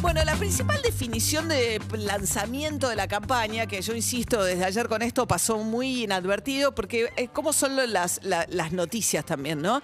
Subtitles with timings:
[0.00, 5.02] Bueno, la principal definición de lanzamiento de la campaña, que yo insisto desde ayer con
[5.02, 9.82] esto, pasó muy inadvertido, porque es como son las, la- las noticias también, ¿no?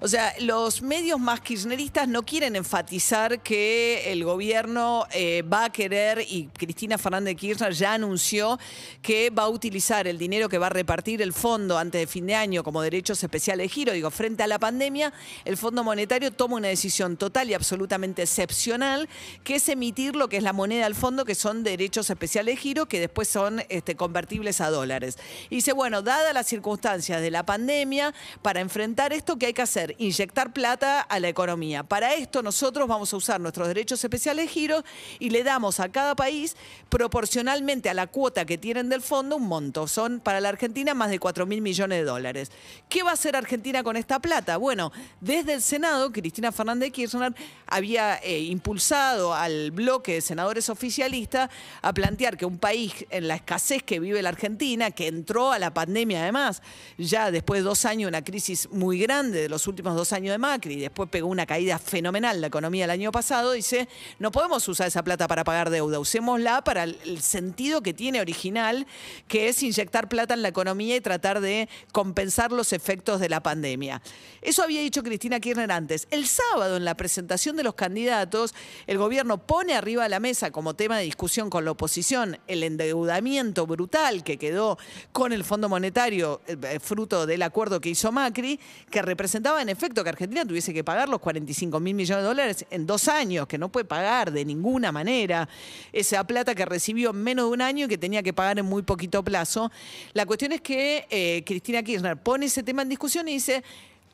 [0.00, 5.72] O sea, los medios más kirchneristas no quieren enfatizar que el gobierno eh, va a
[5.72, 8.58] querer, y Cristina Fernández de Kirchner ya anunció
[9.02, 12.26] que va a utilizar el dinero que va a repartir el fondo antes de fin
[12.26, 13.92] de año como derechos especiales de giro.
[13.92, 15.12] Digo, frente a la pandemia,
[15.44, 19.08] el Fondo Monetario toma una decisión total y absolutamente excepcional,
[19.42, 22.60] que es emitir lo que es la moneda del fondo, que son derechos especiales de
[22.60, 25.18] giro, que después son este, convertibles a dólares.
[25.50, 29.62] Y dice, bueno, dadas las circunstancias de la pandemia, para enfrentar esto, ¿qué hay que
[29.62, 29.94] hacer?
[29.98, 31.82] Inyectar plata a la economía.
[31.82, 34.84] Para esto nosotros vamos a usar nuestros derechos especiales de giro
[35.18, 36.56] y le damos a cada país,
[36.88, 39.88] proporcionalmente a la cuota que tienen del fondo, un monto.
[39.88, 42.50] Son para la Argentina más de 4 mil millones de dólares.
[42.88, 44.56] ¿Qué va a hacer Argentina con esta plata?
[44.56, 47.34] Bueno, desde el Senado, Cristina Fernández de Kirchner
[47.66, 51.50] había eh, impulsado al bloque de senadores oficialistas
[51.82, 55.58] a plantear que un país en la escasez que vive la Argentina, que entró a
[55.58, 56.62] la pandemia además,
[56.98, 60.38] ya después de dos años, una crisis muy grande de los últimos dos años de
[60.38, 64.66] Macri, y después pegó una caída fenomenal la economía el año pasado, dice, no podemos
[64.68, 68.86] usar esa plata para pagar deuda, usémosla para el sentido que tiene original,
[69.28, 73.42] que es inyectar plata en la economía y tratar de compensar los efectos de la
[73.42, 74.02] pandemia.
[74.42, 76.06] Eso había dicho Cristina Kirchner antes.
[76.10, 78.54] El sábado, en la presentación de los candidatos,
[78.86, 82.62] el gobierno pone arriba de la mesa como tema de discusión con la oposición el
[82.62, 84.78] endeudamiento brutal que quedó
[85.12, 88.58] con el Fondo Monetario, eh, fruto del acuerdo que hizo Macri,
[88.90, 92.66] que representaba en efecto que Argentina tuviese que pagar los 45 mil millones de dólares
[92.70, 95.48] en dos años, que no puede pagar de ninguna manera
[95.92, 98.66] esa plata que recibió en menos de un año y que tenía que pagar en
[98.66, 99.70] muy poquito plazo.
[100.12, 103.62] La cuestión es que eh, Cristina Kirchner pone ese tema en discusión y dice,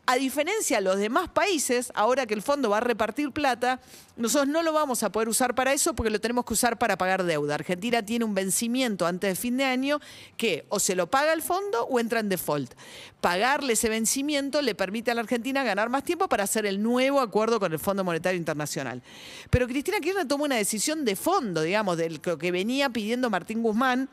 [0.05, 3.81] a diferencia de los demás países, ahora que el fondo va a repartir plata,
[4.17, 6.99] nosotros no lo vamos a poder usar para eso porque lo tenemos que usar para
[6.99, 7.55] pagar deuda.
[7.55, 10.01] Argentina tiene un vencimiento antes de fin de año
[10.37, 12.75] que o se lo paga el fondo o entra en default.
[13.21, 17.21] Pagarle ese vencimiento le permite a la Argentina ganar más tiempo para hacer el nuevo
[17.21, 19.03] acuerdo con el Fondo Monetario Internacional.
[19.51, 23.63] Pero Cristina Kirchner toma una decisión de fondo, digamos, de lo que venía pidiendo Martín
[23.63, 24.09] Guzmán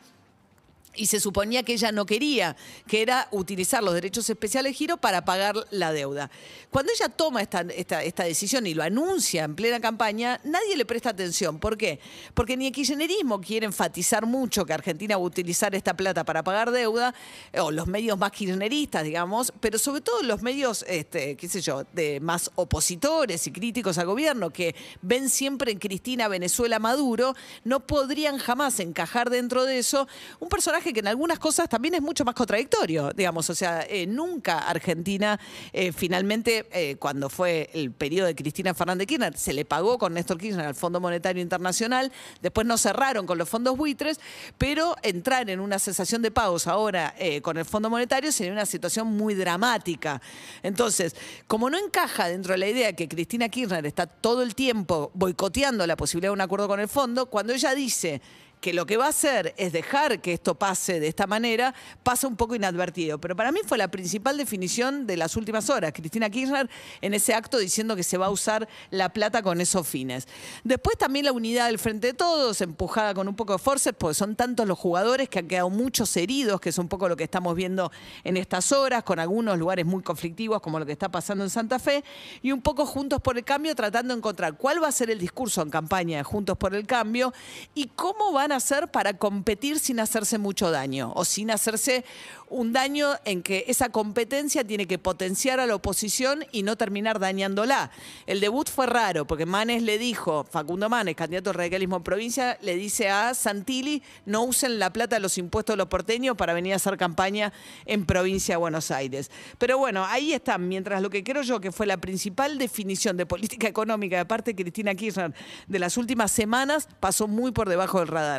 [0.96, 2.56] y se suponía que ella no quería,
[2.88, 6.30] que era utilizar los derechos especiales giro para pagar la deuda.
[6.72, 10.86] Cuando ella toma esta, esta, esta decisión y lo anuncia en plena campaña, nadie le
[10.86, 11.60] presta atención.
[11.60, 12.00] ¿Por qué?
[12.34, 16.44] Porque ni el kirchnerismo quiere enfatizar mucho que Argentina va a utilizar esta plata para
[16.44, 17.14] pagar deuda,
[17.60, 21.86] o los medios más kirchneristas, digamos, pero sobre todo los medios, este, qué sé yo,
[21.94, 27.80] de más opositores y críticos al gobierno, que ven siempre en Cristina Venezuela Maduro, no
[27.86, 30.08] podrían jamás encajar dentro de eso
[30.40, 34.08] un personaje que en algunas cosas también es mucho más contradictorio, digamos, o sea, eh,
[34.08, 35.40] nunca Argentina
[35.74, 39.98] eh, finalmente, eh, cuando fue el periodo de Cristina Fernández de Kirchner, se le pagó
[39.98, 44.20] con Néstor Kirchner al Fondo Monetario Internacional, después no cerraron con los fondos buitres,
[44.58, 49.08] pero entrar en una cesación de pagos ahora con el Fondo Monetario sería una situación
[49.08, 50.22] muy dramática.
[50.64, 51.16] Entonces,
[51.48, 55.86] como no encaja dentro de la idea que Cristina Kirchner está todo el tiempo boicoteando
[55.86, 58.22] la posibilidad de un acuerdo con el fondo, cuando ella dice
[58.62, 62.28] que lo que va a hacer es dejar que esto pase de esta manera, pasa
[62.28, 63.20] un poco inadvertido.
[63.20, 65.94] Pero para mí fue la principal definición de las últimas horas.
[65.94, 66.70] Cristina Kirchner
[67.02, 70.28] en ese acto diciendo que se va a usar la plata con esos fines.
[70.64, 74.14] Después también la unidad del Frente de Todos, empujada con un poco de force, porque
[74.14, 77.24] son tantos los jugadores que han quedado muchos heridos, que es un poco lo que
[77.24, 77.92] estamos viendo
[78.24, 81.80] en estas horas, con algunos lugares muy conflictivos, como lo que está pasando en Santa
[81.80, 82.04] Fe,
[82.42, 85.20] y un poco Juntos por el Cambio, tratando de encontrar cuál va a ser el
[85.20, 87.34] discurso en campaña de Juntos por el Cambio
[87.74, 92.04] y cómo hacer para competir sin hacerse mucho daño o sin hacerse
[92.50, 97.20] un daño en que esa competencia tiene que potenciar a la oposición y no terminar
[97.20, 97.92] dañándola.
[98.26, 102.58] El debut fue raro porque Manes le dijo, Facundo Manes, candidato al radicalismo en provincia,
[102.62, 106.54] le dice a Santilli, no usen la plata de los impuestos de los porteños para
[106.54, 107.54] venir a hacer campaña
[107.86, 109.30] en provincia de Buenos Aires.
[109.58, 113.26] Pero bueno, ahí están, mientras lo que creo yo que fue la principal definición de
[113.26, 115.34] política económica de parte de Cristina Kirchner
[115.68, 118.39] de las últimas semanas pasó muy por debajo del radar.